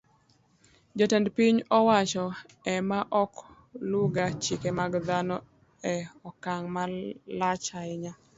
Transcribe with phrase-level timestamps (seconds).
[0.97, 2.25] Jotend piny owacho
[2.73, 3.33] e ma ok
[3.89, 5.37] luwga chike mag dhano
[5.93, 5.95] e
[6.29, 8.13] okang' malach ahinya.